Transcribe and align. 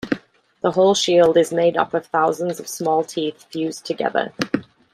The 0.63 0.71
whole 0.71 0.95
shield 0.95 1.37
is 1.37 1.53
made 1.53 1.77
up 1.77 1.93
of 1.93 2.07
thousands 2.07 2.59
of 2.59 2.67
small 2.67 3.03
teeth 3.03 3.45
fused 3.51 3.85
together. 3.85 4.33